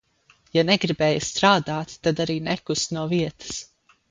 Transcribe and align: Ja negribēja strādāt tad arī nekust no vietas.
Ja 0.57 0.61
negribēja 0.69 1.19
strādāt 1.25 1.93
tad 2.09 2.23
arī 2.27 2.39
nekust 2.49 2.97
no 2.99 3.05
vietas. 3.15 3.63